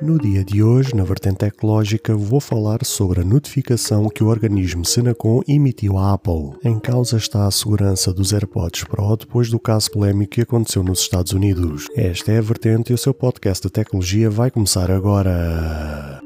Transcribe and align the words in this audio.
No 0.00 0.18
dia 0.18 0.44
de 0.44 0.62
hoje, 0.62 0.94
na 0.94 1.04
vertente 1.04 1.38
tecnológica, 1.38 2.14
vou 2.14 2.38
falar 2.38 2.84
sobre 2.84 3.22
a 3.22 3.24
notificação 3.24 4.10
que 4.10 4.22
o 4.22 4.26
organismo 4.26 4.84
Senacom 4.84 5.40
emitiu 5.48 5.96
à 5.96 6.12
Apple. 6.12 6.52
Em 6.62 6.78
causa 6.78 7.16
está 7.16 7.46
a 7.46 7.50
segurança 7.50 8.12
dos 8.12 8.32
AirPods 8.34 8.84
Pro 8.84 9.16
depois 9.16 9.48
do 9.48 9.58
caso 9.58 9.90
polémico 9.90 10.32
que 10.32 10.42
aconteceu 10.42 10.82
nos 10.82 11.00
Estados 11.00 11.32
Unidos. 11.32 11.86
Esta 11.96 12.32
é 12.32 12.38
a 12.38 12.42
vertente 12.42 12.92
e 12.92 12.94
o 12.94 12.98
seu 12.98 13.14
podcast 13.14 13.66
de 13.66 13.72
tecnologia 13.72 14.28
vai 14.28 14.50
começar 14.50 14.90
agora. 14.90 16.25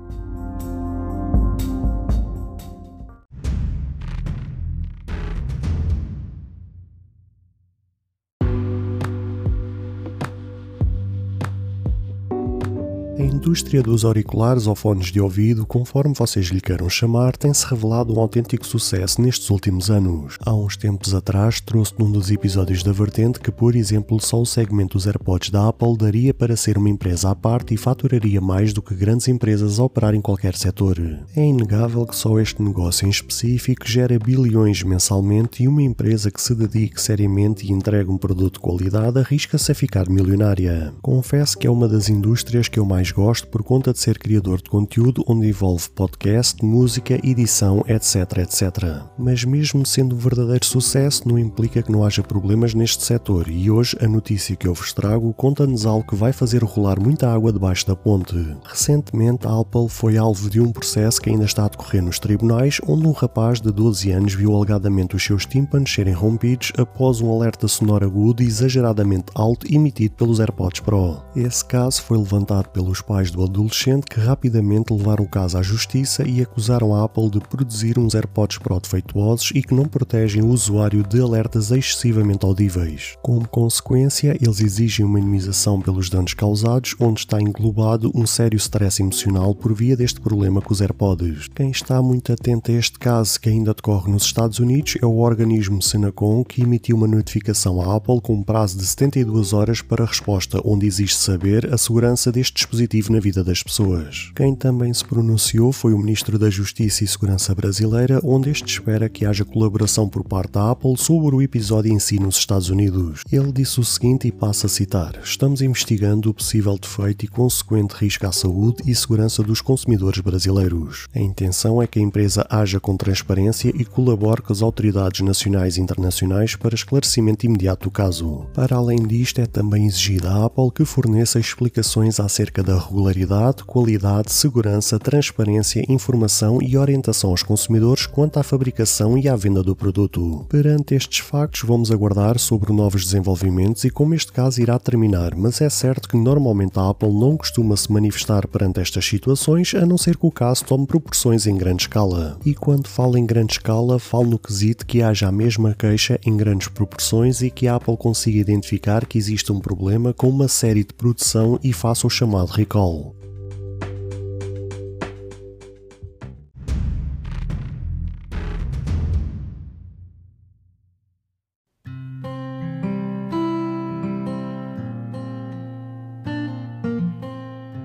Indústria 13.41 13.81
dos 13.81 14.05
auriculares 14.05 14.67
ou 14.67 14.75
fones 14.75 15.07
de 15.07 15.19
ouvido, 15.19 15.65
conforme 15.65 16.13
vocês 16.13 16.45
lhe 16.49 16.61
queiram 16.61 16.87
chamar, 16.87 17.35
tem-se 17.35 17.65
revelado 17.65 18.13
um 18.13 18.19
autêntico 18.19 18.63
sucesso 18.67 19.19
nestes 19.19 19.49
últimos 19.49 19.89
anos. 19.89 20.37
Há 20.45 20.53
uns 20.53 20.77
tempos 20.77 21.15
atrás 21.15 21.59
trouxe 21.59 21.91
num 21.97 22.11
dos 22.11 22.29
episódios 22.29 22.83
da 22.83 22.91
Vertente 22.91 23.39
que, 23.39 23.51
por 23.51 23.75
exemplo, 23.75 24.21
só 24.21 24.39
o 24.39 24.45
segmento 24.45 24.95
dos 24.95 25.07
AirPods 25.07 25.49
da 25.49 25.67
Apple 25.67 25.97
daria 25.97 26.35
para 26.35 26.55
ser 26.55 26.77
uma 26.77 26.87
empresa 26.87 27.31
à 27.31 27.35
parte 27.35 27.73
e 27.73 27.77
faturaria 27.77 28.39
mais 28.39 28.73
do 28.73 28.81
que 28.81 28.93
grandes 28.93 29.27
empresas 29.27 29.79
a 29.79 29.85
operar 29.85 30.13
em 30.13 30.21
qualquer 30.21 30.55
setor. 30.55 30.99
É 31.35 31.43
inegável 31.43 32.05
que 32.05 32.15
só 32.15 32.39
este 32.39 32.61
negócio 32.61 33.07
em 33.07 33.09
específico 33.09 33.87
gera 33.87 34.19
bilhões 34.19 34.83
mensalmente 34.83 35.63
e 35.63 35.67
uma 35.67 35.81
empresa 35.81 36.29
que 36.29 36.39
se 36.39 36.53
dedique 36.53 37.01
seriamente 37.01 37.65
e 37.65 37.71
entregue 37.71 38.11
um 38.11 38.19
produto 38.19 38.53
de 38.53 38.59
qualidade 38.59 39.17
arrisca-se 39.17 39.71
a 39.71 39.75
ficar 39.75 40.07
milionária. 40.07 40.93
Confesso 41.01 41.57
que 41.57 41.65
é 41.65 41.71
uma 41.71 41.87
das 41.87 42.07
indústrias 42.07 42.67
que 42.67 42.77
eu 42.77 42.85
mais 42.85 43.09
gosto 43.09 43.30
por 43.39 43.63
conta 43.63 43.93
de 43.93 43.99
ser 43.99 44.19
criador 44.19 44.61
de 44.61 44.69
conteúdo 44.69 45.23
onde 45.27 45.47
envolve 45.47 45.89
podcast, 45.91 46.65
música, 46.65 47.19
edição, 47.23 47.85
etc, 47.87 48.39
etc. 48.39 49.03
Mas 49.17 49.45
mesmo 49.45 49.85
sendo 49.85 50.15
um 50.15 50.19
verdadeiro 50.19 50.65
sucesso, 50.65 51.27
não 51.27 51.37
implica 51.37 51.81
que 51.81 51.91
não 51.91 52.03
haja 52.03 52.23
problemas 52.23 52.73
neste 52.73 53.03
setor 53.03 53.47
e 53.47 53.69
hoje 53.71 53.95
a 54.01 54.07
notícia 54.07 54.55
que 54.55 54.67
eu 54.67 54.73
vos 54.73 54.91
trago 54.91 55.33
conta-nos 55.33 55.85
algo 55.85 56.07
que 56.07 56.15
vai 56.15 56.33
fazer 56.33 56.63
rolar 56.63 56.99
muita 56.99 57.31
água 57.31 57.53
debaixo 57.53 57.87
da 57.87 57.95
ponte. 57.95 58.35
Recentemente, 58.65 59.47
a 59.47 59.59
Apple 59.59 59.87
foi 59.87 60.17
alvo 60.17 60.49
de 60.49 60.59
um 60.59 60.71
processo 60.71 61.21
que 61.21 61.29
ainda 61.29 61.45
está 61.45 61.65
a 61.65 61.69
decorrer 61.69 62.01
nos 62.01 62.17
tribunais, 62.17 62.79
onde 62.87 63.07
um 63.07 63.11
rapaz 63.11 63.61
de 63.61 63.71
12 63.71 64.11
anos 64.11 64.33
viu 64.33 64.55
alegadamente 64.55 65.15
os 65.15 65.23
seus 65.23 65.45
tímpanos 65.45 65.93
serem 65.93 66.13
rompidos 66.13 66.73
após 66.77 67.21
um 67.21 67.31
alerta 67.31 67.67
sonoro 67.67 68.05
agudo 68.05 68.41
e 68.41 68.47
exageradamente 68.47 69.25
alto 69.35 69.71
emitido 69.71 70.15
pelos 70.15 70.39
AirPods 70.39 70.79
Pro. 70.81 71.21
Esse 71.35 71.63
caso 71.63 72.01
foi 72.01 72.17
levantado 72.17 72.69
pelos 72.69 73.01
pais 73.01 73.20
do 73.29 73.43
adolescente 73.43 74.05
que 74.05 74.19
rapidamente 74.19 74.93
levaram 74.93 75.25
o 75.25 75.29
caso 75.29 75.57
à 75.57 75.61
justiça 75.61 76.27
e 76.27 76.41
acusaram 76.41 76.95
a 76.95 77.03
Apple 77.03 77.29
de 77.29 77.39
produzir 77.41 77.99
uns 77.99 78.15
AirPods 78.15 78.57
Pro 78.57 78.79
defeituosos 78.79 79.51
e 79.53 79.61
que 79.61 79.75
não 79.75 79.85
protegem 79.85 80.41
o 80.41 80.47
usuário 80.47 81.03
de 81.03 81.21
alertas 81.21 81.71
excessivamente 81.71 82.45
audíveis. 82.45 83.17
Como 83.21 83.47
consequência, 83.47 84.37
eles 84.41 84.61
exigem 84.61 85.05
uma 85.05 85.19
indemnização 85.19 85.81
pelos 85.81 86.09
danos 86.09 86.33
causados, 86.33 86.95
onde 86.99 87.19
está 87.19 87.39
englobado 87.41 88.11
um 88.15 88.25
sério 88.25 88.57
stress 88.57 89.01
emocional 89.01 89.53
por 89.53 89.73
via 89.73 89.97
deste 89.97 90.21
problema 90.21 90.61
com 90.61 90.73
os 90.73 90.79
AirPods. 90.79 91.49
Quem 91.53 91.71
está 91.71 92.01
muito 92.01 92.31
atento 92.31 92.71
a 92.71 92.75
este 92.75 92.97
caso 92.97 93.39
que 93.39 93.49
ainda 93.49 93.73
decorre 93.73 94.11
nos 94.11 94.23
Estados 94.23 94.59
Unidos 94.59 94.97
é 95.01 95.05
o 95.05 95.17
organismo 95.17 95.81
Senacom 95.81 96.43
que 96.43 96.61
emitiu 96.61 96.95
uma 96.95 97.07
notificação 97.07 97.81
à 97.81 97.95
Apple 97.95 98.21
com 98.21 98.35
um 98.35 98.43
prazo 98.43 98.77
de 98.77 98.85
72 98.85 99.51
horas 99.51 99.81
para 99.81 100.05
resposta, 100.05 100.61
onde 100.63 100.85
exige 100.85 101.15
saber 101.15 101.73
a 101.73 101.77
segurança 101.77 102.31
deste 102.31 102.53
dispositivo 102.53 103.00
na 103.09 103.19
vida 103.19 103.43
das 103.43 103.63
pessoas. 103.63 104.31
Quem 104.35 104.55
também 104.55 104.93
se 104.93 105.05
pronunciou 105.05 105.71
foi 105.71 105.93
o 105.93 105.97
Ministro 105.97 106.37
da 106.37 106.49
Justiça 106.49 107.03
e 107.03 107.07
Segurança 107.07 107.55
brasileira, 107.55 108.19
onde 108.23 108.49
este 108.49 108.67
espera 108.67 109.09
que 109.09 109.25
haja 109.25 109.45
colaboração 109.45 110.07
por 110.07 110.23
parte 110.23 110.53
da 110.53 110.71
Apple 110.71 110.97
sobre 110.97 111.35
o 111.35 111.41
episódio 111.41 111.91
em 111.91 111.99
si 111.99 112.19
nos 112.19 112.37
Estados 112.37 112.69
Unidos. 112.69 113.21
Ele 113.31 113.51
disse 113.51 113.79
o 113.79 113.83
seguinte 113.83 114.27
e 114.27 114.31
passa 114.31 114.67
a 114.67 114.69
citar: 114.69 115.19
Estamos 115.23 115.61
investigando 115.61 116.29
o 116.29 116.33
possível 116.33 116.77
defeito 116.77 117.25
e 117.25 117.27
consequente 117.27 117.95
risco 117.95 118.27
à 118.27 118.31
saúde 118.31 118.83
e 118.85 118.93
segurança 118.93 119.43
dos 119.43 119.61
consumidores 119.61 120.19
brasileiros. 120.19 121.07
A 121.15 121.19
intenção 121.19 121.81
é 121.81 121.87
que 121.87 121.99
a 121.99 122.01
empresa 122.01 122.45
haja 122.49 122.79
com 122.79 122.97
transparência 122.97 123.71
e 123.75 123.85
colabore 123.85 124.41
com 124.41 124.53
as 124.53 124.61
autoridades 124.61 125.21
nacionais 125.21 125.77
e 125.77 125.81
internacionais 125.81 126.55
para 126.55 126.75
esclarecimento 126.75 127.45
imediato 127.45 127.85
do 127.85 127.91
caso. 127.91 128.45
Para 128.53 128.75
além 128.75 129.05
disto, 129.05 129.39
é 129.39 129.45
também 129.45 129.85
exigida 129.85 130.29
à 130.29 130.45
Apple 130.45 130.71
que 130.73 130.85
forneça 130.85 131.39
explicações 131.39 132.19
acerca 132.19 132.63
da 132.63 132.77
regularidade, 132.91 133.63
qualidade, 133.63 134.33
segurança, 134.33 134.99
transparência, 134.99 135.85
informação 135.87 136.61
e 136.61 136.77
orientação 136.77 137.29
aos 137.29 137.41
consumidores 137.41 138.05
quanto 138.05 138.37
à 138.37 138.43
fabricação 138.43 139.17
e 139.17 139.29
à 139.29 139.35
venda 139.35 139.63
do 139.63 139.73
produto. 139.73 140.45
Perante 140.49 140.93
estes 140.93 141.19
factos, 141.19 141.61
vamos 141.63 141.89
aguardar 141.89 142.37
sobre 142.37 142.73
novos 142.73 143.05
desenvolvimentos 143.05 143.85
e 143.85 143.89
como 143.89 144.13
este 144.13 144.33
caso 144.33 144.61
irá 144.61 144.77
terminar, 144.77 145.35
mas 145.35 145.61
é 145.61 145.69
certo 145.69 146.09
que 146.09 146.17
normalmente 146.17 146.77
a 146.77 146.89
Apple 146.89 147.13
não 147.13 147.37
costuma 147.37 147.77
se 147.77 147.91
manifestar 147.91 148.45
perante 148.47 148.81
estas 148.81 149.05
situações, 149.05 149.73
a 149.73 149.85
não 149.85 149.97
ser 149.97 150.17
que 150.17 150.25
o 150.25 150.31
caso 150.31 150.65
tome 150.65 150.85
proporções 150.85 151.47
em 151.47 151.55
grande 151.55 151.83
escala. 151.83 152.37
E 152.45 152.53
quando 152.53 152.87
falo 152.87 153.17
em 153.17 153.25
grande 153.25 153.53
escala, 153.53 153.99
falo 153.99 154.25
no 154.25 154.39
quesito 154.39 154.85
que 154.85 155.01
haja 155.01 155.29
a 155.29 155.31
mesma 155.31 155.73
queixa 155.73 156.19
em 156.25 156.35
grandes 156.35 156.67
proporções 156.67 157.41
e 157.41 157.49
que 157.49 157.67
a 157.67 157.75
Apple 157.75 157.95
consiga 157.95 158.39
identificar 158.39 159.05
que 159.05 159.17
existe 159.17 159.51
um 159.51 159.59
problema 159.59 160.13
com 160.13 160.27
uma 160.27 160.49
série 160.49 160.83
de 160.83 160.93
produção 160.93 161.57
e 161.63 161.71
faça 161.71 162.05
o 162.05 162.09
chamado 162.09 162.49
recall. 162.49 162.80
goal 162.81 163.20